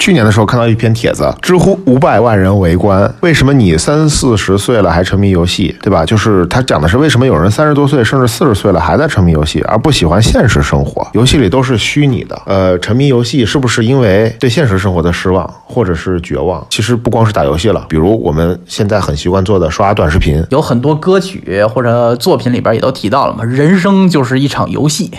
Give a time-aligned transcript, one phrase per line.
[0.00, 6.06] 去年的时候看到一篇帖子，知乎五百万人围观，为什么你三四十岁了还沉迷游戏，对吧？
[6.06, 11.06] 就是他讲的是为什么有人三十多岁甚至四十岁了还在沉迷游戏，而不喜欢现实生活？
[11.12, 16.66] 游戏里都是虚拟的，呃，沉迷游戏是不是因为对现实生活的失望或者是绝望？
[16.70, 25.10] 其实不光是打游戏了，比如我们现在很习惯做的刷短视频，有很多歌曲或者作品里边也都提到了嘛，人生就是一场游戏，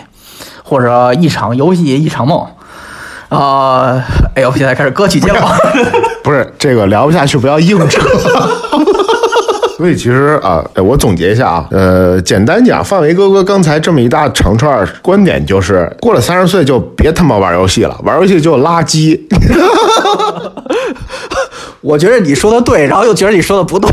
[0.64, 2.44] 或者一场游戏一场梦。
[3.32, 4.04] 啊，
[4.36, 5.40] 哎呦，现在开始歌曲节目，
[6.22, 8.02] 不是这个聊不下去，不要硬扯。
[9.78, 19.18] 所以其实啊，我总结一下啊，呃，简单讲，范围哥哥刚才这么一大长串观点，就是过了三十岁就别他妈玩游戏了，玩游戏就垃圾。
[21.80, 23.90] 我觉得你说的对，然后又觉得你说的不对。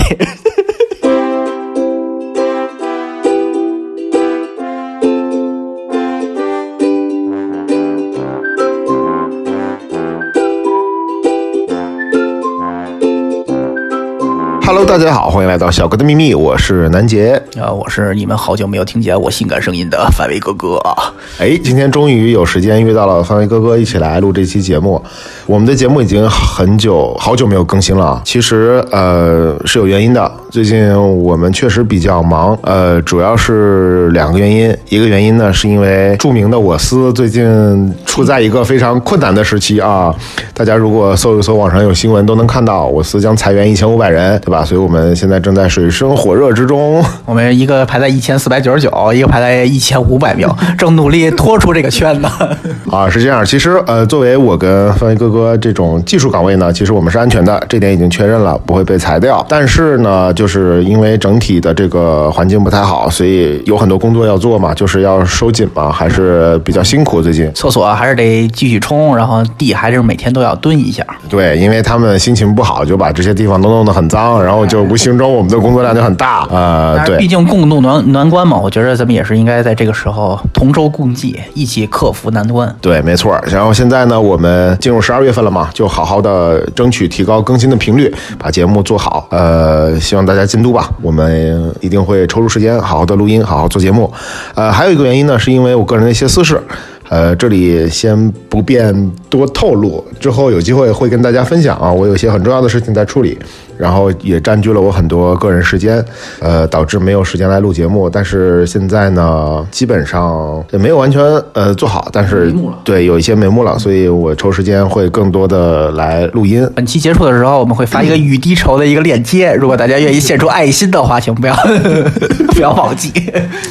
[14.69, 21.11] Hello，大家好，欢迎来到小哥的秘密，我是南杰啊，我是你们好久没有听见我性感声音的范伟哥哥啊。
[21.39, 25.03] 哎，今天终于有时间约到了范伟哥哥一起来录这期节目。
[25.49, 30.31] 我们的节目已经很久好久没有更新了，其实呃是有原因的。
[30.51, 34.77] 最近我们确实比较忙，呃，主要是两个原因。
[34.91, 40.15] 一个原因呢，是因为著名的我司最近处在一个非常困难的时期啊。
[40.53, 44.63] 大家如果搜一搜网上有新闻，都能看到我司将裁员一千五百人，对吧？
[44.63, 47.03] 所以我们现在正在水深火热之中。
[47.25, 52.29] 我们一个排在一千四百九十九，一个排在一千五百名，正努力拖出这个圈子。
[52.93, 53.43] 啊，是这样。
[53.47, 59.45] 其实呃，作为我跟范伟哥哥这种技术岗位呢，其实我们是安全的，这点已经确认了，不会被裁掉。
[59.49, 67.23] 但是呢，就是因为整体的这个环境不太好，所以有很多工作要做嘛，就是要收紧嘛，还是比较辛苦。
[67.23, 71.05] 最近厕所还是得继续冲，然后地还是每天都要蹲一下。
[71.29, 76.47] 对，因为他们心情不好，就把这些地方都弄得很脏，然后就无形中我们的工作量就很大。
[76.51, 82.75] 呃，对，毕竟共度难难关嘛，我觉得咱们也是应该在这个时候同舟共济，一起克服难关。
[82.81, 83.39] 对，没错。
[83.47, 89.29] 然后现在呢，我们进入十二月月份了嘛，就好好的争取提高更新的频率，把节目做好。
[89.31, 94.11] 呃，希望大家监督吧，我们一定会抽出时间好好的录音，好好做节目。
[94.55, 96.59] 呃，还有一个原因呢，是因为我个人的一些私事。
[97.09, 101.91] 呃，这里先不便多透露，之后有机会会跟大家分享啊。
[101.91, 103.39] 我有些很重要的事情在处理，
[103.79, 106.05] 然后也占据了我很多个人时间，
[106.41, 108.11] 呃，导致没有时间来录节目。
[108.11, 111.23] 但是现在呢，基本上也没有完全
[111.55, 112.53] 呃做好，但是
[112.85, 116.69] 对有一些眉目了，所以我抽时间会更多的来录音。
[116.75, 121.57] 本期结束的时候，我们会发一个雨滴筹的一个链接，如果大家愿意献出爱心的话，请不要
[122.53, 123.11] 不要忘记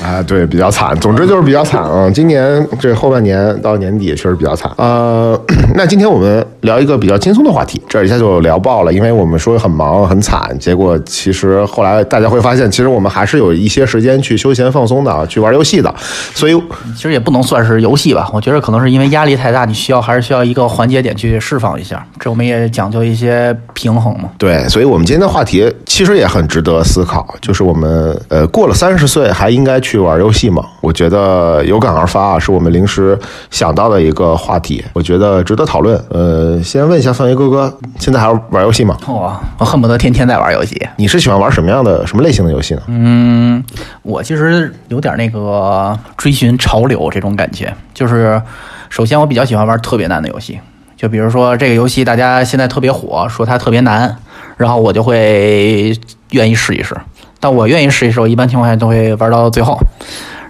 [0.03, 0.23] 啊。
[0.23, 2.09] 对，比较惨，总之就是比较惨啊。
[2.09, 3.26] 今年这后半年。
[3.27, 5.39] 年到年底确实比较惨，呃，
[5.75, 15.93] 那今天我们聊一个比较轻松的话题，这一下就聊爆了，因为我们说很忙很惨，结果其实后来大家会发现，其实我们还是有一些时间去休闲放松的，去玩游戏的，
[16.33, 16.59] 所以
[16.95, 24.29] 其实也不能算是游戏吧，我觉得可能是因为压力太大，你需要还是需要一个环节点去释放一下，这我们也讲究一些平衡嘛。
[24.37, 30.63] 对，所以我们今天的话题其实也很值得思考，就是我们呃过了三十岁还应该去玩游戏吗？
[30.81, 33.16] 我觉得有感而发啊，是我们临时。
[33.51, 35.99] 想到的一个话题，我觉得值得讨论。
[36.09, 38.97] 呃，先问一下范围哥哥，现在还玩游戏吗？
[39.07, 40.81] 我我恨不得天天在玩游戏。
[40.95, 42.81] 你是喜欢玩什么样的、什么类型的游戏呢？
[42.87, 43.63] 嗯，
[44.03, 47.73] 我其实有点那个追寻潮流这种感觉。
[47.93, 48.41] 就是
[48.89, 50.59] 首先我比较喜欢玩特别难的游戏，
[50.95, 54.15] 就比如说这个游戏大家现在特别火，说它特别难，
[54.55, 55.93] 然后我就会
[56.31, 56.95] 愿意试一试。
[57.39, 59.79] 但我愿意试一试，我一般情况下都会玩到最后。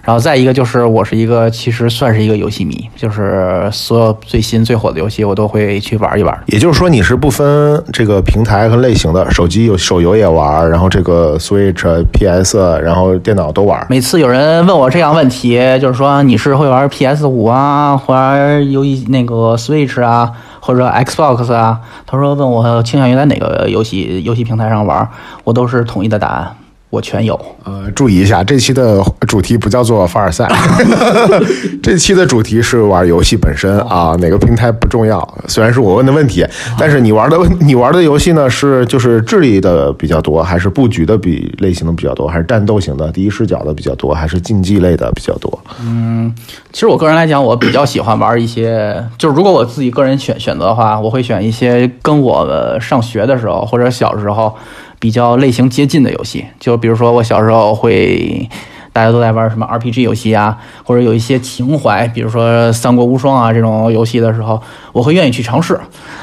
[0.08, 6.34] 然后再一个就是，我是一个其实算是一个游戏迷，就是所有最新最火的游戏我都会去玩一玩。
[6.46, 13.86] 也就是说，你是不分这个平台和类型的，手机有手游也玩，然后这个 Switch、PS，然后电脑都玩。
[13.90, 21.78] 每次有人问我这样问题，就是说你是会玩 PS 五啊，玩游戏那个 Switch 啊，或者 Xbox 啊？
[22.06, 25.06] 他说问我倾向于在哪个游戏游戏平台上玩，
[25.44, 26.56] 我都是统一的答案。
[26.90, 27.38] 我全有。
[27.64, 30.48] 呃，注意一下，这期的主题不叫做凡尔赛，
[31.82, 35.26] 这期的主题是玩游戏本身啊，哪个平台不重要。
[35.46, 36.46] 虽然是我问的问题，
[36.78, 45.58] 但是你玩的你玩的游戏呢，是就是智力的比较多，还是布局的比类型的比较多，还是战斗型的第一视角的比较多，还是竞技类的比较多？
[45.82, 46.34] 嗯，
[46.72, 54.54] 其实我个人来讲，我比较喜欢玩一些，就是如果我自己个人选选择的话，我会选一些跟我上学的时候或者小时候。
[54.98, 58.48] 比较类型接近的游戏，就比如说我小时候会。
[58.90, 64.60] 大家都在玩什么 RPG 游戏啊，或者有一些情怀，比如说《三国无双》啊这种游戏的时候，
[64.92, 65.78] 我会愿意去尝试。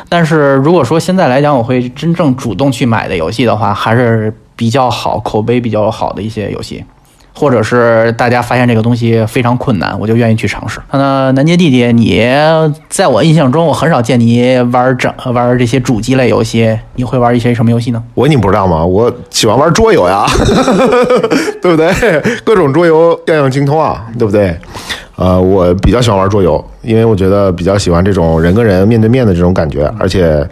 [0.10, 6.84] 但是如果说现在来讲，我会真正主动去买的游戏的话，还是比较好、口碑比较好的一些游戏。
[7.36, 10.80] 或者是大家发现这个东西非常困难，我就愿意去尝试。
[10.92, 12.26] 那南杰弟弟，你
[12.88, 18.02] 在我印象中，我很少见你玩整玩这些主机类游戏，你会玩一些什么游戏呢？
[18.14, 18.86] 我你不知道吗？
[18.86, 20.26] 我喜欢玩桌游呀，
[21.62, 21.92] 对不对？
[22.46, 24.56] 各种桌游样样精通啊，对不对？
[25.18, 30.48] 呃，我比较喜欢玩桌游，因为我觉得比较喜欢这种人跟人面对面的这种感觉，而且。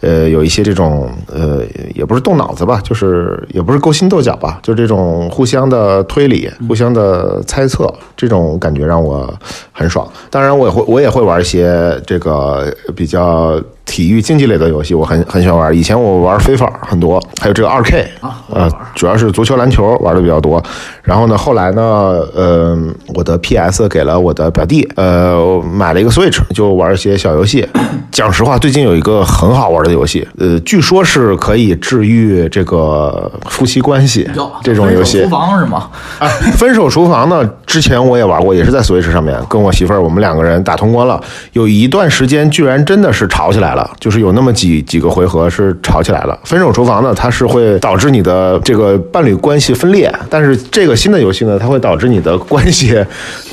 [0.00, 1.62] 呃，有一些这种呃，
[1.94, 9.32] 也不是动脑子吧，就是也不是勾心斗角吧，就这种互相的推理、互相的猜测，这种感觉让我
[9.72, 10.06] 很爽。
[10.30, 13.60] 当然，我也会我也会玩一些这个比较。
[13.88, 20.62] 体育竞技类的游戏我很很喜欢玩，以前我玩非法很多，还有这个二 K 啊，呃，主要是足球、篮球玩的比较多。
[21.02, 21.82] 然后呢，后来呢，
[22.34, 22.78] 呃，
[23.14, 27.66] 我的 PS 给了我的表弟，呃，买了一个 Switch，就玩一些小游戏。
[28.12, 34.28] 讲实话，最近有一个很好玩的游戏，呃，据说是可以治愈这个夫妻关系
[34.62, 35.22] 这种游戏。
[35.22, 35.88] 厨房是吗？
[36.18, 37.48] 啊，分手厨房呢？
[37.66, 41.20] 之前我也玩过，也是在 Switch 上面，跟我媳妇儿我们两个人打通关了。
[41.52, 43.77] 有一段时间，居然真的是吵起来了。
[44.00, 46.38] 就是有那么几几个回合是吵起来了。
[46.44, 53.04] 分手厨房呢，它是会导致你的这个伴侣关系分裂，但是这个新的游戏呢，它会导致你的关系，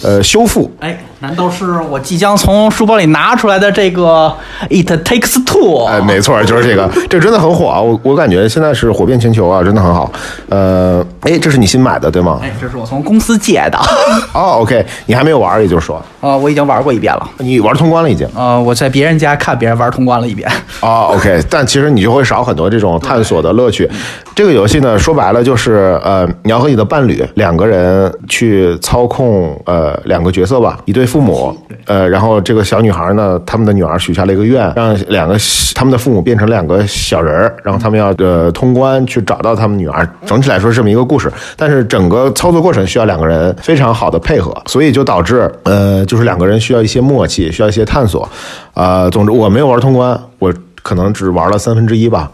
[0.04, 0.72] 呃，修复。
[0.80, 0.98] 哎。
[1.20, 4.32] 难道是我即将从书包里拿出来的这个
[4.70, 5.86] It Takes Two？
[5.86, 7.80] 哎，没错，就是这个， 这真的很火啊！
[7.82, 10.12] 我我感觉现在是火遍全球啊，真的很好。
[10.50, 12.40] 呃，哎，这是你新买的对吗？
[12.44, 13.78] 哎，这是我从公司借的。
[14.34, 17.30] 哦，OK，你还没有玩，也就是说，啊，我已经玩过一遍了。
[17.38, 18.28] 你玩通关了已经？
[18.36, 20.50] 呃，我在别人家看别人玩通关了一遍。
[20.82, 23.90] 哦，OK，但其实你就会少很多这种探索的乐趣。
[24.36, 31.16] 这个游戏呢，说白了就是，呃，你要和你的伴侣两个人去操控，呃，两个角色吧，一对父。
[31.16, 35.38] 父母，呃，然后这个小女孩呢，他们的女儿许下了一个愿，让两个
[35.74, 40.06] 他们的父母变成两个小人儿，然后他们要呃通关去找到他们女儿。
[40.26, 48.28] 整体来说是这么一个故事，但是整个操作过程需要两个人非常好的配合，所以就导致呃，就是两个人需要一些默契，需要一些探索。
[48.74, 50.54] 呃，总之我没有玩通关，我
[50.84, 52.30] 可能只玩了三分之一吧，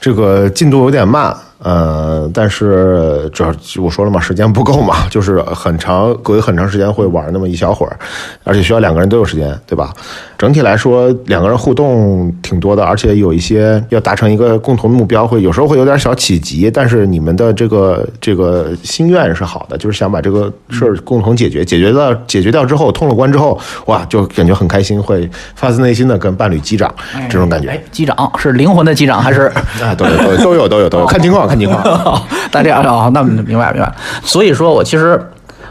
[0.00, 1.32] 这个进度有点慢。
[1.64, 3.52] 呃，但是主要
[3.82, 7.98] 我说了嘛，时间不够嘛， 就是很长，隔很长时间会玩那么一小会儿，
[8.44, 9.92] 而且需要两个人都有时间，对吧？
[10.36, 26.94] 整体来说，两个人互动挺多的，而且有一些要达成一个共同目标，会有时候会有点小起急，但是你们的这个这个心愿是好的，就是想把这个事儿共同解决，解决到解决掉之后，通了关之后，哇，就感觉很开心，会发自内心的跟伴侣击掌，
[27.30, 27.68] 这种感觉。
[27.68, 29.42] 哎击掌是灵魂的击掌还是？
[29.82, 32.20] 啊，都有都有都有都有都有，看情况看情况。
[32.50, 33.92] 大家啊，那明白明白。
[34.22, 35.20] 所以说我其实。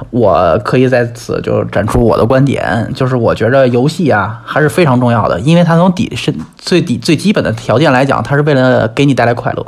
[0.10, 9.66] 我可以在此就展出我的观点，就是我觉着游戏啊还是非常重要的，因为它从底是最底最基本的条件来讲，它是为了给你带来快乐。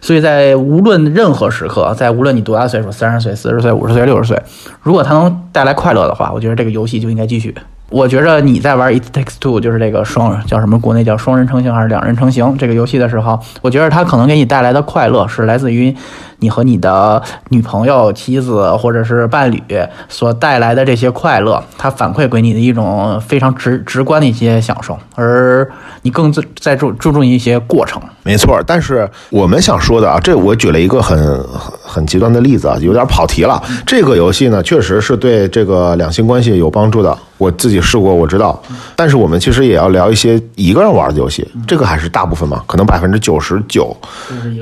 [0.00, 4.42] 所以在无论任何时刻，在无论你多大岁数，三十岁、四十岁、五十岁、六十岁，
[4.82, 7.54] 如果它能带来快乐的话，我觉得这个游戏就应该继续。
[7.88, 10.76] 我觉着你在玩《It Takes Two》就是这个双叫什么？
[10.78, 15.94] 国内叫双人成行还是两人成行这个游戏的时候，我觉得它可能给你带来的快乐是来自于
[16.40, 19.62] 你和你的女朋友、妻子或者是伴侣
[20.08, 25.70] 所带来的这些快乐，它反馈给你的一种非常直直观的一些享受，而
[26.02, 28.02] 你更在注注重一些过程。
[28.26, 33.62] 没错，但是我们想说的啊，这我举了一个很很很极端的例子啊，有点跑题了。
[33.86, 37.16] 这个游戏呢，确实是对这个两性关系有帮助的。
[37.38, 38.58] 我自己试过，我知道。
[38.96, 43.94] 但是我们其实也要聊一些一个人玩的游戏，这个还是大部分嘛，可能百分之九十九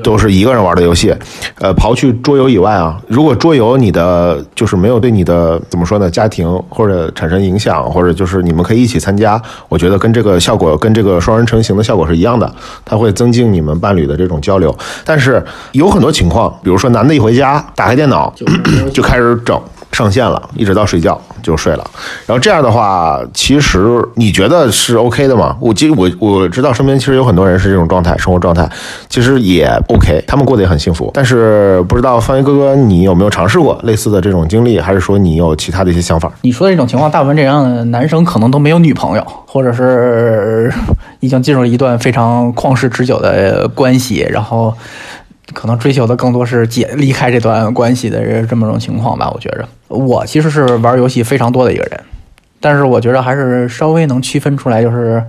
[0.03, 1.15] 都是一个人玩的游戏。
[1.59, 12.53] 呃，刨去桌游以外啊，如果桌游你的就是没有对你的怎么说呢，家庭或者产生影响，或者就是你们可以一起参加，我觉得跟这个效果跟这个双人成型的效果是一样的，
[12.83, 14.77] 它会增进你们伴侣的这种交流。
[15.03, 18.31] 但是有很多情况，比如说男的一回家打开电脑
[18.93, 19.59] 就开始整。
[19.91, 21.91] 上线了，一直到睡觉就睡了。
[22.25, 25.55] 然后这样的话，其实你觉得是 OK 的吗？
[25.59, 28.69] 我其实我我知道身边其实有很多人是这种状态，生活状态
[29.07, 31.09] 其实也 OK，他们过得也很幸福。
[31.13, 36.31] 但是不知道方一哥哥，你有没有尝试过类似的这种经历，还是说你有其他的一些想法？
[36.41, 40.73] 你说的这种情况，大部分这样的男生可能都没有女朋友，或者是
[41.21, 44.73] 已经进入了一段非常旷世持久的关系，然后。
[45.53, 49.29] 可能追求的更多是解离开这段关系的这么种情况吧。
[49.33, 51.99] 我觉着，我其实是玩游戏非常多的一个人，
[52.59, 55.23] 但是我觉得还是稍微能区分出来，就是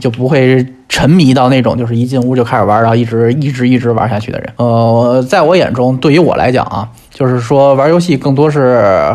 [0.00, 4.52] 就不会沉迷到那种就是一进屋就开始玩，然后一直一直一直玩下去的人。
[4.56, 6.88] 呃，在我眼中，对于我来讲啊。
[7.10, 9.14] 就是说玩游戏更多是。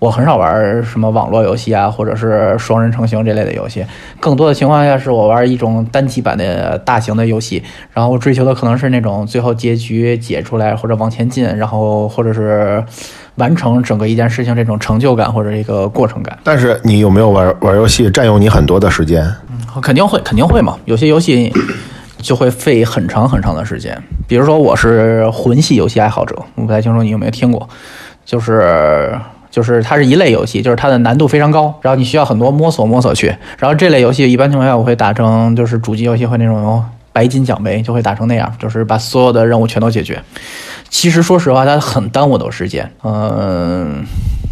[0.00, 3.84] 我很少玩什么网络游戏啊，或者是双人成行这类的游戏。
[4.18, 12.82] 更多的情况下，是我玩一种单机版的大型的游戏，然后我追求的可能是那种最后结局解出来或者往前进，然后或者是
[13.34, 16.38] 完成整个一件事情这种成就感或者一个过程感。
[16.42, 19.22] 但是你有没有玩玩游戏占用你很多的时间？
[19.50, 20.78] 嗯，肯定会，肯定会嘛。
[20.86, 21.52] 有些游戏
[22.16, 24.02] 就会费很长很长的时间。
[24.26, 27.68] 比如说，我是魂系游戏爱好者，我不太清楚你有没有听过，
[28.24, 29.14] 就是。
[29.50, 33.34] 就是它是一类游戏，就是它的难度非常高，然后你需要很多摸索摸索去。
[33.58, 40.22] 然后这类游戏一般情况下我会打成，就是主机游戏会那种白金奖杯，就会打成那样，就是把所有的任务全都解决。
[40.88, 44.04] 其实说实话，它很耽误的时间，嗯。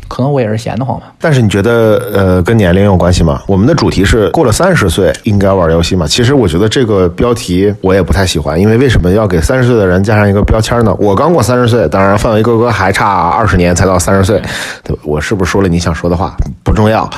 [0.08, 1.12] 可能我也是闲得慌吧。
[1.20, 3.42] 但是你觉得，呃，跟年龄有关系吗？
[3.46, 6.06] 我们的主题是过了三十岁应该玩游戏吗？
[6.08, 10.94] 其实我觉得这个标题我也不太喜欢，因为为什么要给三十岁的人加上一个标签呢？
[10.98, 14.42] 我刚过三十岁，当然范伟哥哥还差二十年才到三十岁，
[14.82, 16.36] 对我是不是说了你想说的话？
[16.62, 17.08] 不重要，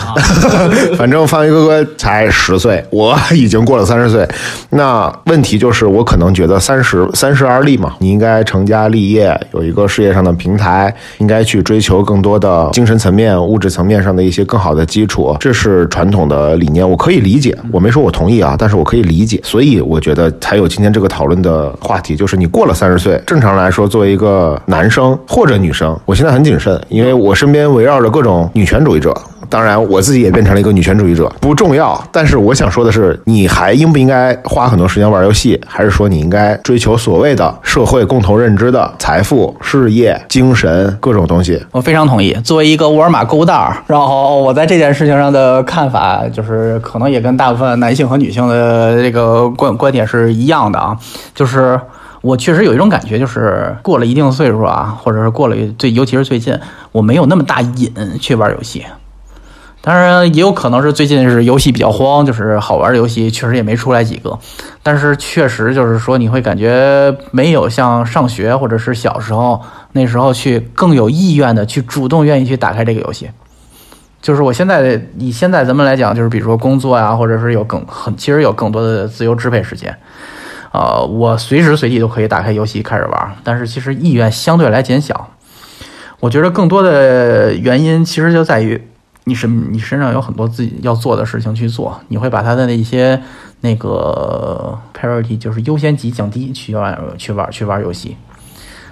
[0.96, 4.26] 反正范伟哥哥才十岁，我已经过了三十岁。
[4.70, 12.70] 那问题就是，我可能觉得三十三十而立嘛，你应该成家立业，有一个事业上的平台，应该去追求更多的。
[12.80, 17.54] 精神层面、物质层面上的一些更好的基础，这是传统的理念，我可以理解。
[17.70, 19.38] 我没说我同意啊，但是我可以理解。
[19.44, 29.14] 所以我觉得才有今天这个讨论的话题，就是你过了三十岁，正常来说，作为一个男生或者女生，我现在很谨慎，因为我身边围绕着各种女权主义者。
[29.50, 32.00] 当然，我自己也变成了一个女权主义者，不重要。
[32.12, 35.60] 但是我想说的是，你还应不应该花很多时间玩游戏？
[35.66, 41.60] 还是说你应该追求所谓的社会共同认知的财富、事业、精神各种东西？
[41.72, 42.32] 我非常同意。
[42.44, 50.96] 作为一个沃尔玛购物袋儿，然后我在这件事情上的看法，就是可能也跟大部分男性和女性的这个观观点是一样的啊。
[51.34, 51.80] 就是
[52.20, 56.56] 我确实有一种感觉，就是过了一定岁数啊，或者是过了最，尤其是最近，
[56.92, 58.84] 我没有那么大瘾去玩游戏。
[59.82, 64.38] 当然也有可能是最近是游戏比较荒，就是好玩的游戏确实也没出来几个。
[64.82, 73.30] 但是确实就是说，你会感觉没有像上学或者是小时候那时候去更有意愿的去主动愿意去打开这个游戏。
[74.20, 79.96] 就是我现在以现在咱们来讲，就是比如说工作呀，或者是有更很其实有更多的自由支配时间，
[80.72, 83.34] 呃，我随时随地都可以打开游戏开始玩。
[83.42, 85.30] 但是其实意愿相对来减小。
[86.20, 88.78] 我觉得更多的原因其实就在于。
[89.30, 93.22] 你身你身上有很多自己要做的事情去做，你会把他的那些
[93.60, 98.16] 那个 priority 就是优先级降低去玩去玩去玩游戏。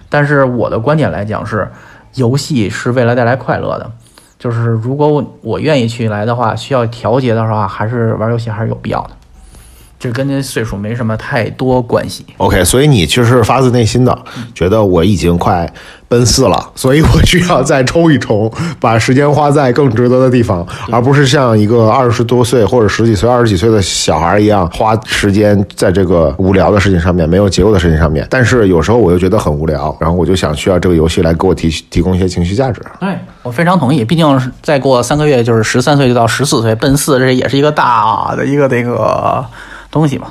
[0.09, 1.69] 但是我的观点来讲是，
[2.15, 3.91] 游戏是未来带来快乐的，
[4.39, 9.11] 就是如果我我愿意去来的话，需要调节的话，还是玩游戏还是有必要的。
[9.99, 12.25] 这跟您岁数没什么太多关系。
[12.37, 14.17] OK，所以你其实是发自内心的
[14.55, 15.71] 觉得我已经快
[16.07, 18.51] 奔四了，所以我需要再冲一冲，
[18.81, 28.27] 把时间花在更值得的地方，而不是像一个二十多岁或者十几岁、二十几岁的小孩一样花时间在这个无聊的事情上面、没有结构的事情上面。
[28.31, 32.81] 但是有时候我又觉得很无聊，然后我就想需要这个游戏来给我提提供一些情绪价值。
[33.01, 39.45] 对我非常同意，毕竟再过三个月就是十三岁就到十四岁，奔四这也是一个大的一个那个。
[39.91, 40.29] 东西嘛，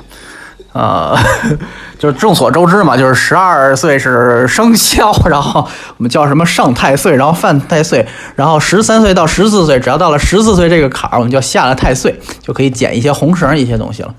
[0.72, 1.16] 呃，
[1.98, 14.14] 就是众所周知嘛，就是十二岁是生肖，然后我们叫什么上太岁，然后犯太岁，然后十三岁到十四岁，只要到了十四岁这个坎儿，我们就下了太岁，就可以捡一些红绳一些东西了。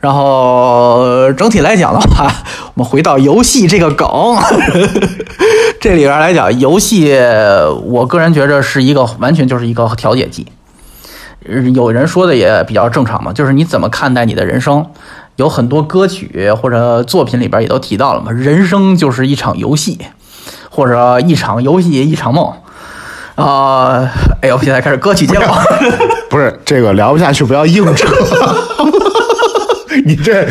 [0.00, 2.30] 然后整体来讲的话，
[2.74, 4.08] 我们回到游戏这个梗，
[5.80, 7.12] 这里边来讲，游戏
[7.82, 10.46] 我个人觉着是一个完全就是一个调节剂。
[11.74, 14.84] 有人说的也比较正常嘛，就是你怎么看待你的人生？
[15.36, 19.98] 有很多歌曲或者作品里边也都提到了嘛，人生就是一场游戏，
[20.68, 22.52] 或者一场游戏一场梦。
[23.36, 24.10] 啊，
[24.42, 25.46] 哎呦，现在开始歌曲接龙，
[26.28, 28.08] 不是这个聊不下去，不要硬扯。
[30.04, 30.44] 你这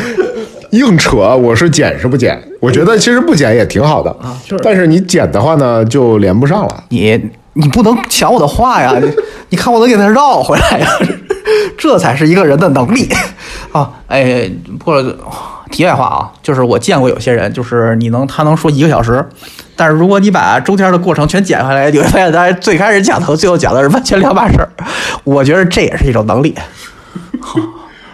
[0.72, 2.42] 硬扯，我是剪是不剪？
[2.62, 6.84] 我觉得其实不剪也挺好的啊，但是你剪的话呢，就连不上了。
[6.88, 7.22] 你
[7.58, 8.94] 你不能抢我的话呀！
[9.02, 9.12] 你
[9.50, 10.88] 你看我能给他绕回来呀，
[11.78, 13.10] 这才是一个人的能力
[13.72, 13.92] 啊！
[14.08, 14.50] 哎，
[14.80, 15.04] 不过
[15.72, 19.28] 题外话啊，就是我见过有些人，就是你能他能说一个小时，
[19.76, 24.70] 但是如果你把中间的过程全剪下来，你会发现他最开始讲的和最后讲的是完全两码事儿。
[25.24, 26.56] 我觉得这也是一种能力。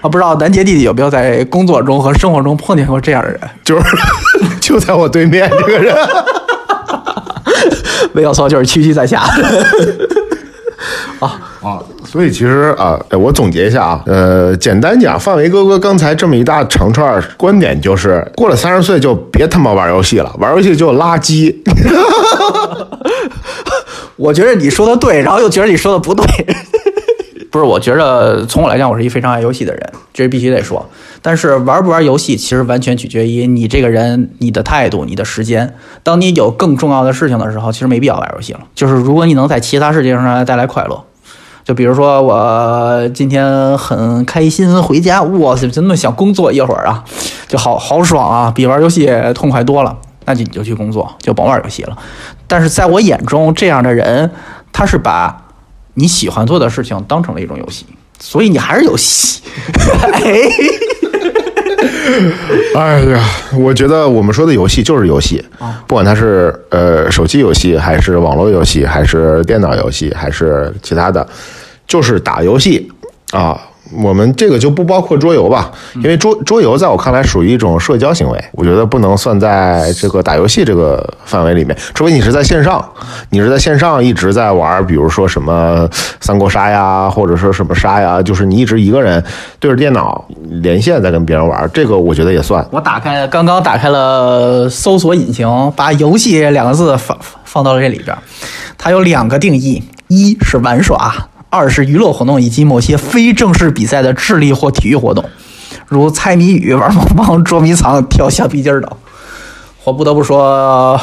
[0.01, 3.39] 啊，不知道南杰弟弟有没有在工作中和生活中碰见过这样的人？
[3.63, 3.83] 就是
[4.59, 5.95] 就在我对面这个人，
[8.13, 9.21] 没有错，就是区区在下。
[11.19, 21.55] 啊啊，所以其实啊，呃我总结一下啊，呃，简单讲，范围哥哥刚才这么一大长串儿观点，就是过了三十岁就别他妈玩游戏了，玩游戏就垃圾。
[24.17, 26.25] 我觉得你说的对，然后又觉得你说的不对。
[27.53, 30.89] 不是，我觉得从我来讲，我是一非常爱游戏的人，这必须得说。
[31.21, 35.75] 但是玩不玩游戏，其实完全取决于你这个人、你的态度、你的时间。
[36.01, 38.61] 当你有更重要的事情的时候，其实没必要玩游戏了。
[38.73, 40.99] 就是如果你能在其他事情上带来快乐，
[41.63, 47.03] 就比如说我今天很开心回家，哇塞，真的想工作一会儿啊，
[47.47, 49.95] 就好好爽啊，比玩游戏痛快多了。
[50.25, 51.95] 那你就去工作，就甭玩游戏了。
[52.47, 54.31] 但是在我眼中，这样的人
[54.71, 55.42] 他是把
[55.95, 57.85] 你喜欢做的事情当成了一种游戏，
[58.19, 59.41] 所以你还是游戏。
[60.13, 60.21] 哎，
[62.75, 63.23] 哎呀，
[63.57, 65.43] 我觉得我们说的游戏就是游戏，
[65.87, 71.27] 不管它是呃手机游戏，还是网络游戏，还是电脑游戏，还是其他的，
[71.87, 72.91] 就是打游戏
[73.31, 73.59] 啊。
[74.01, 82.83] 我们这个就不包括桌游吧，因为桌桌游在我看来属于一种社交行为，我觉得不能算在这个打游戏这个范围里面，除非你是在线上，
[83.29, 85.87] 你是在线上一直在玩，比如说什么
[86.19, 89.23] 三国杀呀，或者说什么杀呀，就是你一直一个人
[89.59, 90.25] 对着电脑
[90.61, 92.65] 连线在跟别人玩，这个我觉得也算。
[92.71, 98.17] 我打开刚刚打开了搜索引擎，把“游戏”两个字放放到了这里边，
[98.77, 101.13] 它有两个定义：一是玩耍。
[101.53, 105.23] 二是娱乐活动以及某些非正式比赛的智力或体育活动，
[105.87, 108.89] 如猜谜语、玩棒棒、捉迷藏、跳橡皮筋儿等。
[109.83, 110.99] 我不得不说，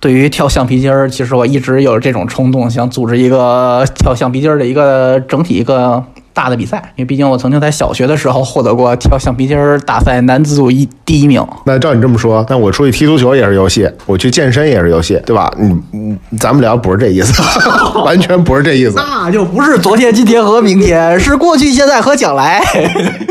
[0.00, 6.02] 对于跳橡皮筋儿，其实我一直有这种冲动，想组织一个跳橡皮筋儿的一个整体一个
[6.36, 6.76] 大的比赛。
[6.96, 11.44] 因为毕竟我曾经在小学的时候获得过跳橡皮筋儿大赛男子组一第一名。
[11.64, 15.50] 那照你这么说，那我出去踢足球也是游戏，我去健身也是游戏，对吧？
[15.58, 17.42] 嗯嗯咱们聊不是这意思，
[18.04, 18.94] 完全不是这意思。
[18.96, 22.62] 那就不是昨天、今天和明天，是过去、现在和将来。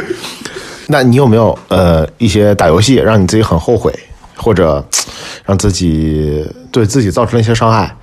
[0.87, 3.93] 那你有没有呃一些打游戏让你自己很后悔，
[4.35, 4.83] 或者
[5.45, 7.95] 让自己对自己造成了一些伤害？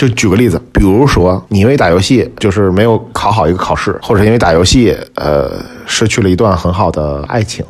[0.00, 5.50] 就举个例子，比如说你因为打游戏就是没有考好一个考试，或者因为打游戏呃
[5.84, 7.62] 失去了一段很好的爱情，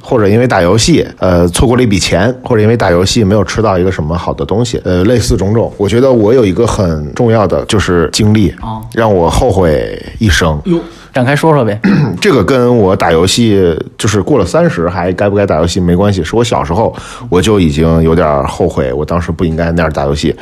[0.00, 5.70] 或者因为打游戏呃错过了一笔钱，或者因为打游戏没有吃到一个什么好的东西，呃类似种种。
[5.76, 8.54] 我觉得我有一个很重要的就是经历，
[8.94, 10.58] 让我后悔一生。
[11.14, 11.80] 展开说说呗。
[12.20, 16.94] 这个跟我打游戏就是过了三十还该不该打游戏没关系，是我小时候
[17.28, 20.34] 我就已经有点后悔，我当时不应该那样打游戏。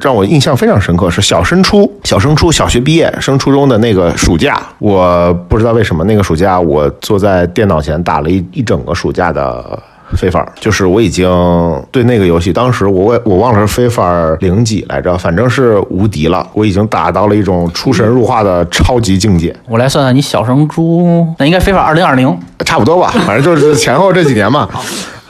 [0.00, 9.78] 让我印象非常深刻是小升初，小升初小学毕业升初中的那个暑假，我不知道为什么那个暑假我坐在电脑前打了一一整个暑假的。
[10.14, 11.26] 非法就是我已经
[11.90, 14.04] 对那个游戏，当时我我忘了是非法
[14.40, 19.54] 零几来着，反正是无敌了，我已经打到了一种出神入化的超级境界。
[19.68, 24.68] 我来算算，你小生猪那应该非法二零二零，差不多吧，反正就是前后这几年嘛。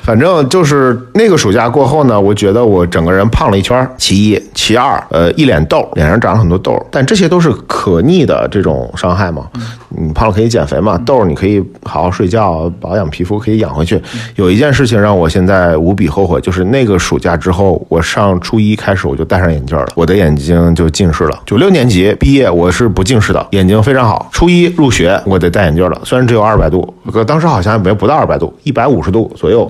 [0.07, 3.77] 反正就是那个暑假过后呢，我觉得我整个人胖了一圈。
[3.99, 9.49] 其一，其二，呃，一脸痘，脸上长了很多痘，但这些都是可逆的这种伤害嘛。
[9.88, 14.01] 你胖了可以减肥嘛，痘你可以好好睡觉，保养皮肤可以养回去。
[14.37, 21.40] 有一件事情让我现在无比后悔，就是那个暑假之后，我上初一开始我就戴上眼镜了，我的眼睛就近视了。
[21.45, 24.29] 九六年级毕业我是不近视的，眼睛非常好。
[24.31, 29.69] 初一入学我得戴眼镜了，虽然只有二百度，可当时好像没不到二百度，一百五十度左右。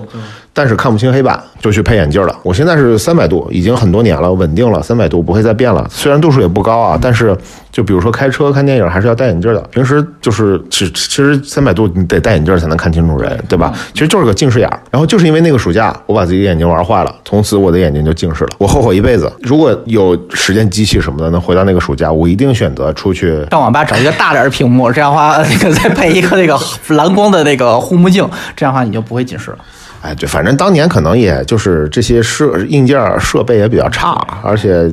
[0.57, 2.35] 但是看不清黑板，就去配眼镜了。
[2.41, 5.87] 我现在是三百度，已经很多年了，稳定了，三百度不会再变了。
[5.87, 7.37] 虽然度数也不高啊，但是
[7.71, 9.61] 就比如说开车、看电影，还是要戴眼镜的。
[9.69, 13.71] 平时就是其其实三百度你得戴眼镜才能看清楚人，对吧？
[13.93, 14.67] 其实就是个近视眼。
[14.89, 18.49] 然后就是因为那个暑假，我把自己的眼睛玩坏了，从此我的眼睛就近视了。
[18.57, 19.31] 我后悔一辈子。
[19.43, 26.59] 如果有时间机器什么的，能回到那个暑假，我一定选择出去上网吧找一个大点的屏幕，这样的话那个再配一个那个
[26.95, 29.57] 蓝光的那个护目镜，这样的话你就不会近视了。
[30.01, 34.89] 哎，对，反正当年可能也就是这些设硬件设备也比较差，而且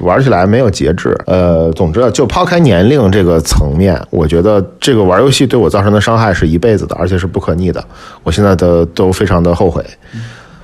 [0.00, 1.18] 玩起来没有节制。
[1.26, 7.82] 呃，总之就抛开年龄这个层面，我觉得这个玩游戏对我造成的伤害是一辈子的，而且是不可逆的。
[8.22, 9.84] 我现在的都非常的后悔。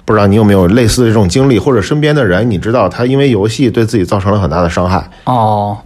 [0.05, 5.09] 不知道你有没有类似的这种经历，或者身边的人，你知道他因为游戏对自己造成了很大的伤害？
[5.25, 5.77] 哦，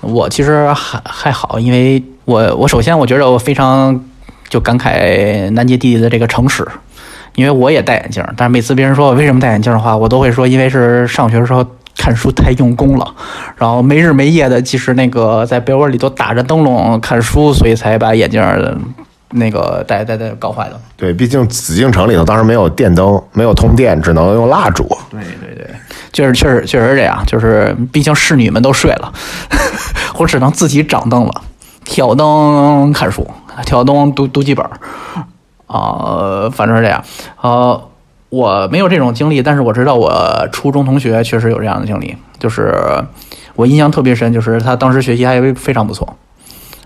[0.00, 3.98] 我其实还还好，因为我我首先我觉得我非常
[4.48, 6.66] 就感慨南杰弟弟的这个诚实。
[7.34, 11.64] 因为我也戴眼镜，但是每次别人说我为什么戴眼镜的话，我都会说因为是上学的时候
[11.96, 13.14] 看书太用功了，
[13.56, 18.42] 然后没日没夜的，即使那个在被窝里头打着灯笼看书，所以才把眼镜
[19.32, 20.80] 那个戴戴戴搞坏的。
[20.96, 24.82] 对，毕竟紫禁城里头当时没有电灯，没有通电，只能用蜡烛。
[25.08, 25.70] 对对对，
[26.10, 29.12] 就是确实确实是这样，就是毕竟侍女们都睡了，
[30.18, 31.42] 我只能自己掌灯了。
[31.84, 33.24] 挑灯看书，
[33.64, 34.64] 挑灯读读几本
[35.70, 37.02] 儿，啊、反正是这样。
[37.40, 37.82] 呃，
[38.28, 42.74] 我没有这种经历，但是我知道我初中同学确实有这样的经历，就是
[43.54, 46.16] 我印象特别深，就是他当时学习还非常不错，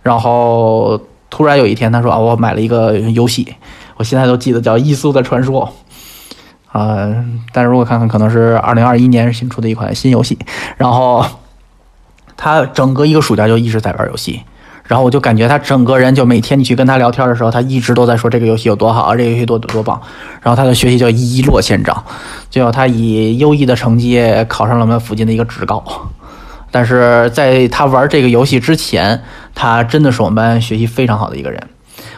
[0.02, 3.54] 然后突然有一天他说啊，我买了一个游戏，
[3.96, 5.66] 我现在都记得叫《异速的传说》。
[6.72, 10.36] 呃，但是如果看看，可能是二零二一年新出的一款新游戏，
[10.76, 11.24] 然后
[12.36, 14.42] 他整个一个暑假就一直在玩游戏，
[14.86, 20.00] 然后我就感觉他整个人就每天你去跟他聊天的时候，他一直都在说这个游戏有多好，这个游戏多多棒，
[20.42, 22.04] 然后他的学习就一落千丈，
[22.50, 25.82] 最后他以优异的成绩考上了我们附近的一个职高。
[26.70, 29.22] 但是在他玩这个游戏之前，
[29.54, 31.60] 他真的是我们班学习非常好的一个人。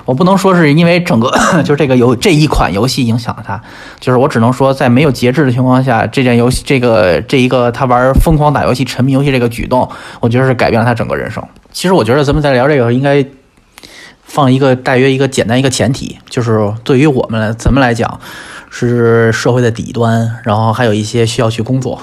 [0.06, 1.30] 我不能说是因为整个
[1.62, 3.60] 就这个游这一款游戏影响了他，
[4.00, 9.88] 就是我只能说在没有节制的情况下，这件游戏这个这一个他玩疯狂打游戏、沉迷游戏这个举动，
[10.20, 11.46] 我觉得是改变了他整个人生。
[11.76, 13.22] 其实我觉得咱们在聊这个应该
[14.24, 18.18] 放一个大约一个简单一个前提，就是对于我们来咱们来讲
[18.70, 22.00] 是社会的底端，然后还有一些需要去工作。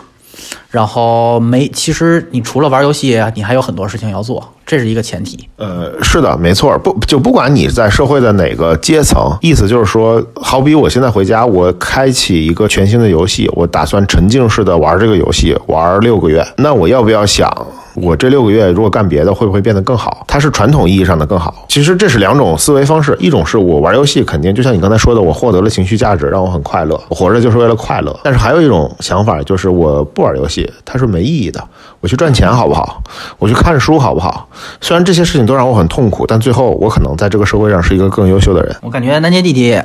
[0.70, 5.50] 然后没，其实你除了玩游戏，你还有很多事情要做，这是一个前提。
[5.56, 17.50] 呃，是的，没错，不就不管你在社会的哪个阶层，意思就是说，好比我现在回家，我开启一个全新的游戏，我打算沉浸式的玩这个游戏，玩六个月，那我要不要想？
[17.96, 20.24] 我这六个月如果干别的，会不会变得更好？
[20.28, 21.66] 它是传统意义上的更好。
[21.68, 28.20] 其实这是两种思维方式，一种是我玩游戏，肯定就像你刚才说的，我获得了情绪价值，让我很快乐，我活着就是为了快乐。
[28.24, 31.64] 但是还有一种想法，就是我不玩游戏，它是没意义的。
[32.02, 33.02] 我去赚钱好不好？
[33.40, 34.48] 我去看书好不好？
[34.82, 38.76] 虽然这些事情都让我很痛苦，但最后我可能在这个社会上是一个更优秀的人。
[38.82, 39.80] 我感觉南杰弟弟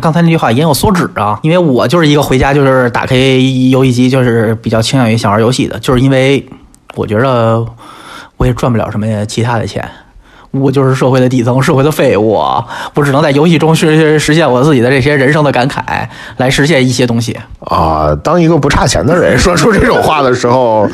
[0.00, 6.44] 刚才那句话言有所指啊，因为我就是一个回家就是打开游戏机，就是比较倾向于想玩游戏的，就是因为
[6.96, 7.64] 我觉得
[8.36, 9.88] 我也赚不了什么其他的钱。
[10.52, 12.30] 我就是社会的底层，社会的废物，
[12.94, 17.38] 我只能在游戏中去实现我自己的这些人生的感慨，来实现一些东西。
[17.60, 20.88] 啊，当一个不差钱的人说出这种话的时候，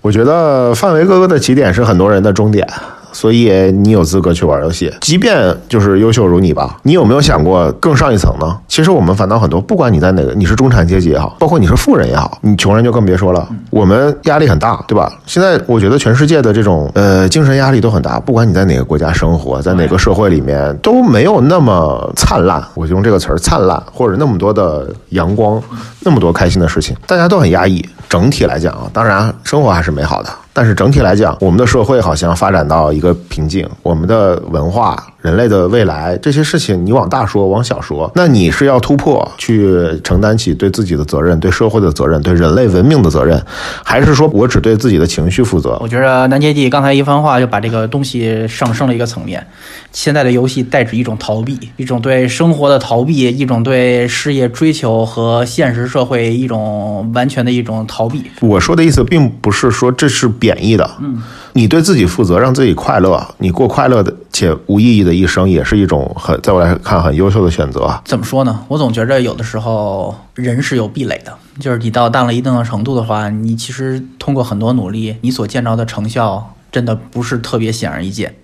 [0.00, 2.66] 我觉得范围哥哥的起点是很多人的终点。
[3.12, 8.58] 所以你有资格去玩游戏，即便就是优秀如你吧，你有没有想过更上一层呢？
[8.66, 13.46] 其实我们反倒很多，不管你在哪个，你是中产阶级也好，包括你是富人也好，你穷人就更别说了。
[13.70, 15.12] 我们压力很大，对吧？
[15.26, 22.62] 现在我觉得全世界的这种呃精神压力都很大，不管你在哪个国家生活，在哪个社会里面都没有那么灿烂。
[22.74, 25.62] 我就用这个词儿“灿烂”，或者那么多的阳光，
[26.00, 27.84] 那么多开心的事情，大家都很压抑。
[28.08, 30.28] 整体来讲啊，当然生活还是美好的。
[30.54, 43.42] 但是整体来讲，我们的社会好像发展到一个瓶颈，我们的文化、人类的未来这些事情，你往大说，往小说，那你是要突破，去承担起对自己的责任、对社会的责任、对人类文明的责任，
[43.82, 45.78] 还是说我只对自己的情绪负责？
[45.80, 49.46] 我觉得南杰弟刚才一番话就把这个东西上升了一个层面。
[49.90, 58.24] 现在的游戏代指一种逃避，一种对生活的逃避，一种对事业追求和现实社会一种完全的一种逃避。
[58.40, 68.00] 我说的意思并不是说这是贬义的，嗯，你对自己负责，让自己快乐，你过快乐的且无意义的一生，也是一种很在我来看很优秀的选择。
[68.04, 68.64] 怎么说呢？
[68.68, 78.41] 我总觉着有的时候人是有壁垒的，就是你到到了一定的程度的话，你其实通过很多努力，你所见着的成效真的不是特别显而易见，就。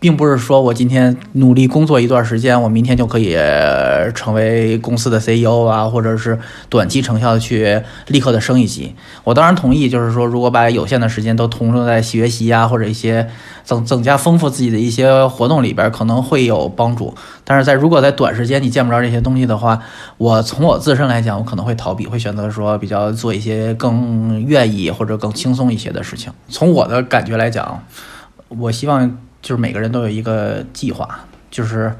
[0.00, 3.36] 并不是说我今天努力工作一段时间，我明天就可以
[4.14, 6.38] 成为公司的 CEO 啊，或者是
[6.70, 8.94] 短期成效的去立刻的升一级。
[9.24, 13.28] 我当然同意，就是说如果把有限的时间都投入在学习啊，或者一些
[13.62, 17.14] 增增加丰富自己的一些活动里边，可能会有帮助。
[17.44, 19.82] 但是在如果在短时间你见不着这些东西的话，
[20.16, 26.32] 我从我自身来讲，我可能会逃避，会选择说比较做一些更愿意或者更轻松一些的事情。
[26.48, 27.84] 从我的感觉来讲，
[28.48, 29.18] 我希望。
[29.42, 31.08] 就是每个人都有一个计划，
[31.50, 31.92] 就是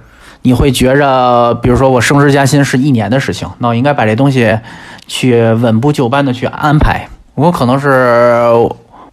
[0.43, 4.59] 你会觉着，比如说我升职加薪是一年的事情，那我应该把这东西
[5.07, 7.09] 去稳步就班的去安排。
[7.35, 8.43] 我可能是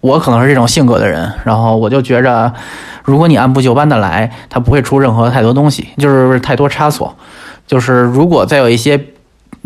[0.02, 2.54] 我可能是这种性格的人，然后我就觉着，
[3.04, 7.16] 如果你按部就班的来，它不会出任何太多东西，就是太多差错。
[7.66, 9.14] 就是如果再有一些。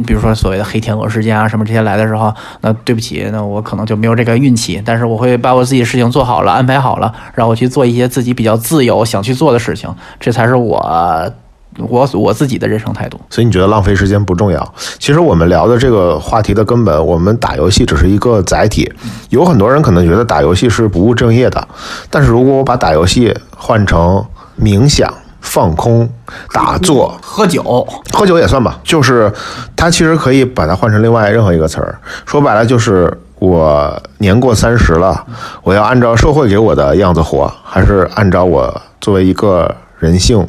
[0.05, 4.81] 比如说所谓的黑天鹅事件啊，什么这些来的时候，那对不起，那我可能就没有这个运气。
[4.83, 11.31] 但是我会把我自己事情做好了，安排好了，让我去做一些自己比较自由想去做的事情，这才是我
[11.87, 13.19] 我我自己的人生态度。
[13.29, 14.73] 所以你觉得浪费时间不重要？
[14.97, 18.91] 其实我们聊的这个话题的根本，我们打游戏只是一个载体。
[19.29, 21.67] 有很多人可能觉得打游戏是不务正业的，
[22.09, 24.25] 但是如果我把打游戏换成
[24.59, 25.13] 冥想。
[25.41, 26.09] 放空、
[26.53, 28.79] 打坐、喝酒，喝酒也算吧。
[28.83, 29.31] 就是，
[29.75, 31.99] 它其实可以把它换成另外任何一个词儿。
[32.25, 35.25] 说白了，就是我年过三十了，
[35.63, 40.47] 我要按照社会给我的样子活，还是按照我作为一个人性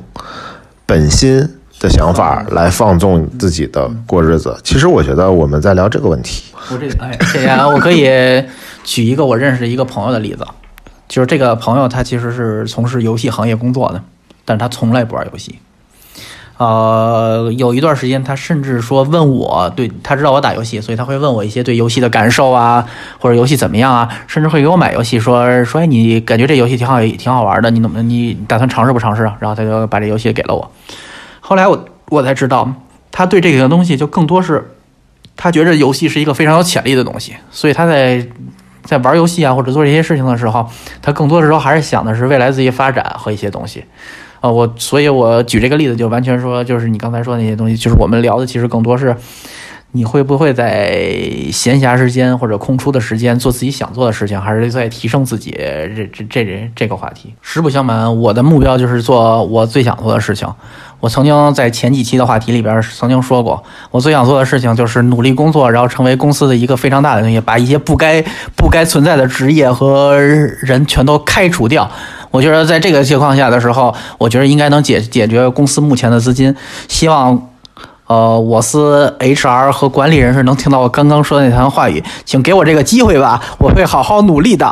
[0.86, 1.48] 本心
[1.80, 4.56] 的想法来放纵自己的过日子？
[4.62, 6.44] 其实我觉得我们在聊这个问题。
[6.70, 7.66] 我这哎，谢谢啊！
[7.66, 8.08] 我可以
[8.84, 10.46] 举一个我认识的一个朋友的例子，
[11.08, 14.00] 就是这个朋友他其实是从事游戏行业工作的，
[14.44, 15.58] 但是他从来不玩游戏。
[16.58, 22.86] 呃，有一段时间，他甚至说问我，对他知道我打游戏，所以他会问我一些对游戏的感受啊，
[23.18, 29.36] 或者游戏怎么样啊，甚至会给我买游戏，说说哎，你感觉这游戏挺好，挺好玩的，你怎么你打算尝试不尝试啊？
[29.40, 30.70] 然后他就把这游戏给了我。
[31.40, 32.72] 后来我我才知道，
[33.10, 34.72] 他对这个东西就更多是，
[35.36, 38.24] 他觉着游戏是一个非常有潜力的东西，所以他在
[38.84, 43.84] 在玩游戏啊或者做这些事情的时候，他更多的时候还是想的是未来自己发展和一些东西。
[44.42, 49.16] 啊，我所以，我举这个例子就完全说，就是你刚才说那些东西，就是我们聊的，其实更多是
[49.92, 51.00] 你会不会在
[51.52, 55.52] 闲暇时间或者空出的时间做自己想做的事情，还是在提升自己？
[55.56, 60.48] 这这这这这个话题，实不相瞒，我的目标就是做我最想做的事情。
[60.98, 68.20] 我曾经在前几期的话题里边曾经说过，我最想做的事情就是努力工作，然后成为公司的一个非常大的东西，把一些不该
[68.56, 71.88] 不该存在的职业和人全都开除掉。
[72.32, 76.54] 我觉得在这个情况下的时候，我觉得应该能解解决公司目前的资金。
[76.88, 77.50] 希望，
[78.06, 84.66] 呃，我司 HR 和管理人士能听到我刚刚说的那番话语，请给我这个机会吧，我会好好努力的。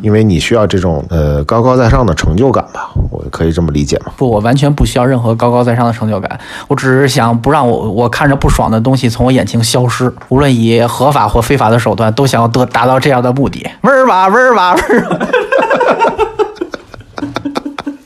[0.00, 4.12] 因为你需要这种呃高高在上的成就感吧，我可以这么理解吗？
[4.16, 13.68] 不，我完全不需要任何高高在上的成就感，我只是想不让我我看着不爽的东西从我眼前消失，无论以合法或非法的手段，都想要得达到这样的目的。
[13.82, 15.26] 嗡儿吧，嗡儿吧，嗡儿吧。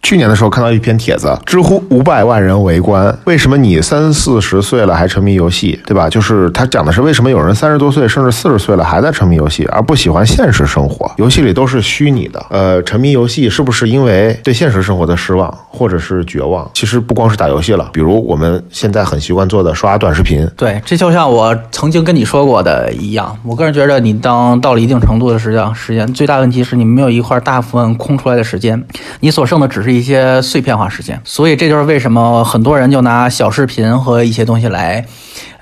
[0.06, 6.08] 去年的时候看到一篇帖子，知乎五百万人围观，为什么你三四十岁了还沉迷游戏，对吧？
[6.08, 11.10] 就是他讲的是为什么有人三十多岁甚至四十岁了还在沉迷游戏，而不喜欢现实生活？
[11.16, 16.68] 游戏里都是虚拟的，呃，沉迷游戏是不是因为对现实生活的失望或者是绝望？
[16.72, 20.48] 其实不光是打游戏了，比如我们现在很习惯做的刷短视频。
[20.56, 28.82] 对，这就像我曾经跟你说过的一样，我个人觉得你当到了一定程度的时间，时间最大问题是你没有一块大部分空出来的时间，
[29.20, 35.04] 你所剩的只是一些碎片化时间，所以这就是为什么很多人就拿小视频和一些东西来，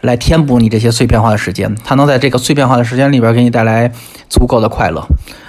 [0.03, 1.75] 来填补你这些碎片化的时间。
[1.85, 3.91] 它能在这个碎片化的时间里边给你带来
[4.29, 5.05] 足够的快乐。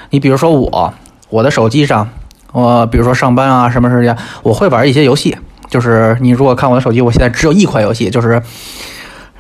[0.09, 0.93] 你比如说我，
[1.29, 2.07] 我的手机上，
[2.55, 5.37] 我比如说上班啊什么时间，我会玩一些游戏。
[5.69, 8.41] 就是你如果看我的手机，我现在只有一款游戏，就是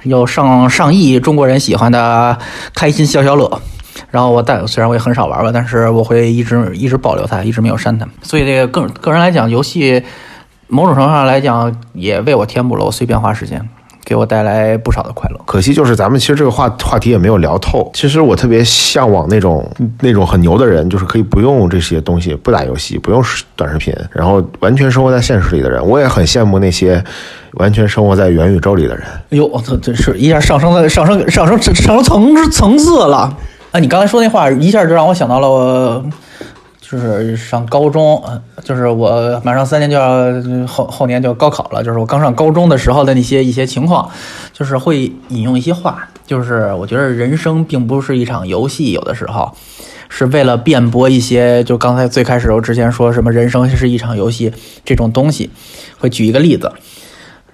[0.03, 2.37] 有上上亿中国人喜欢的
[2.73, 3.45] 《开心消消乐》。
[4.11, 8.05] 然后我但虽然我也很少玩吧，但是我会一直一直保留它，一直没有删它。
[8.21, 10.03] 所以这个个个人来讲，游戏
[10.67, 13.69] 某种程度上来讲也为我填补了我碎片化时间，
[14.05, 15.39] 给我带来不少的快乐。
[15.45, 17.89] 可惜就是咱们其实这个话话题也没有聊透。
[17.93, 23.21] 其实我特别向往那种那种很牛的人，就是可以不用这些东西，不打游戏，不用
[23.55, 25.85] 短视频，然后完全生活在现实里的人。
[25.85, 27.03] 我也很羡慕那些
[27.53, 29.03] 完全生活在元宇宙里的人。
[29.05, 33.35] 哎呦，这真是一下上升了，上升上升上升层层次了。
[33.71, 36.05] 啊，你刚才说那话一下就让我想到了，我
[36.87, 38.23] 就是上高中，
[38.63, 44.07] 就是我马上三年就要后后年就要高考了，就是我刚上高中的时候的那些一些情况，
[44.53, 49.51] 就是会引用一些话，就是我觉得人生并不是一场游戏，有的时候
[50.09, 54.53] 是为了辩驳一些，就刚才最开始我之前说什么人生是一场游戏
[54.85, 55.49] 这种东西，
[55.97, 56.71] 会举一个例子，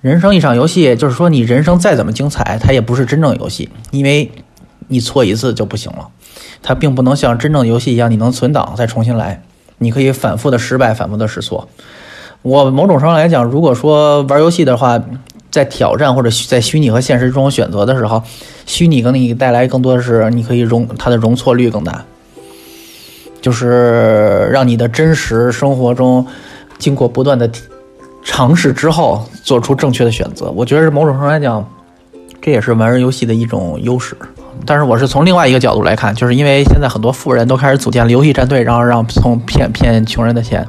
[0.02, 4.30] 人生一场游戏，就是说你人生再怎么精彩，它也不是真正游戏，因为。
[4.88, 6.10] 你错一次就不行了，
[6.64, 9.42] 它并不能像真正游戏一样，你能存档再重新来，
[9.80, 11.68] 你可以反复的失败，反复的试错。
[12.44, 15.00] 我某种程度来讲，如果说玩游戏的话，
[15.52, 18.24] 在挑战或者在虚拟和现实中选择的时候，
[18.66, 22.04] 虚拟给你带来更多的是你可以容它的容错率更大，
[23.42, 26.26] 就是让你的真实生活中
[26.80, 27.50] 经过不断的
[28.24, 30.50] 尝试之后做出正确的选择。
[30.52, 31.68] 我觉得某种程度来讲，
[32.42, 34.16] 这也是玩游戏的一种优势。
[34.66, 40.66] 但是我是从另外一个角度来看，就是因为现在很多富人都开始组建了游戏战队，然后让从骗骗穷人的钱，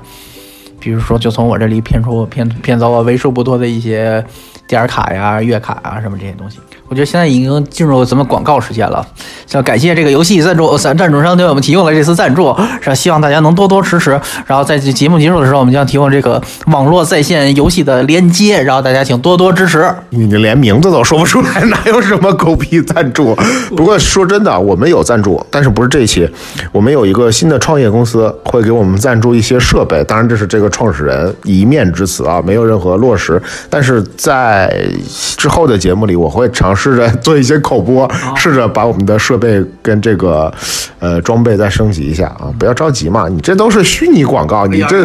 [0.80, 4.24] 比如说就从我这里骗出骗骗走我为数不多的一些
[4.72, 6.58] 点卡呀、月卡啊什么这些东西。
[6.88, 9.06] 我觉得现在已经进入咱们广告时间了，
[9.52, 14.18] 要感谢这个游戏赞助赞赞助商对我们提供了这次赞助，是希望大家能多多支持。
[14.46, 19.90] 然后在节目结束的时候，我们将提供这个网络在线游戏的连接，然后大家请多多支持。
[20.10, 23.34] 你连名字都说不出来，哪有什么狗屁赞助？
[23.74, 26.28] 不过说真的，我们有赞助，但是不是这一期，
[26.72, 33.40] 我们有一个新的创业公司会给我们赞助一些设备，当然这是这个创始人一面之词啊，没有任何落实。
[33.70, 34.88] 但是在在
[35.36, 40.52] 之后的节目里，我会尝试着做一些口播，试着把我们的设备跟这个
[41.00, 42.46] 呃装备再升级一下啊！
[42.58, 45.04] 不要着急嘛，你这都是虚拟广告，你这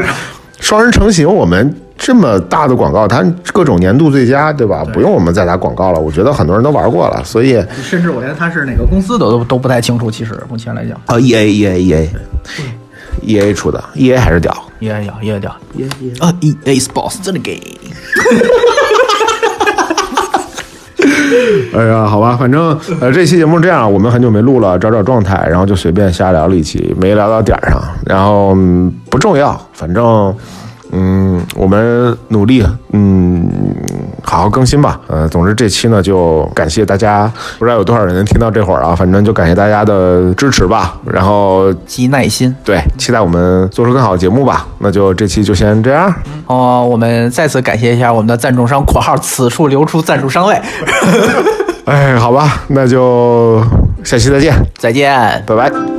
[0.59, 4.85] 双人成型，我们这么大的广告，它各种年度最佳，对吧？
[4.93, 10.11] 不用我们再打广告了，我觉得很多人都玩过了，所以甚至我连它是哪个公司都都都不太清楚。
[10.11, 12.09] 其实目前来讲，啊，E A E A E A
[13.23, 14.55] E A 出的，E A 还是屌。
[14.79, 17.59] ，E A 屌，E A 屌，E A 啊！E A Sports 真的给。
[21.73, 28.55] 哎呀，好吧，反正呃，这期节目这样，我们很久没录了，找找状态，然后就随便瞎聊了一期，没聊到点上，然后、
[29.09, 30.33] 不重要，反正
[30.91, 33.49] 嗯，我们努力，嗯，
[34.23, 34.99] 好好更新吧。
[35.07, 40.97] 呃，总之这期呢，就感谢大家，不知道有多少人能听到这会儿啊，反正就感谢大家的支持吧。
[41.05, 44.65] 然后及耐心对，期待我们做出更好的节目吧。
[44.79, 46.13] 那就这期就先这样。
[46.45, 50.59] 哦，我们再次感谢一下我们的赞助商（括号此处留出赞助商位
[51.85, 53.63] 哎，好吧，那就
[54.03, 55.43] 下期再见，再见。
[55.45, 55.96] 拜拜。